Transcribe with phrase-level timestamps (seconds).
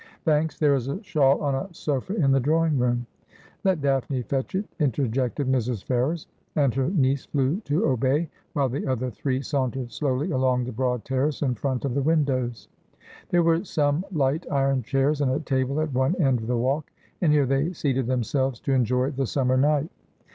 [0.25, 0.57] 'Thanks.
[0.57, 3.05] There is a shawl on a sofa in the drawing room.''
[3.63, 5.83] Let Daphne fetch it,' interjected Mrs.
[5.83, 10.71] Ferrers; and her niece flew to obey, while the other three sauntered slowly along the
[10.71, 12.67] broad terrace in front of the windows.
[13.29, 16.91] There were some light iron chairs and a table at one end of the walk,
[17.21, 19.91] and here they seated themselves to enjoy the summer night.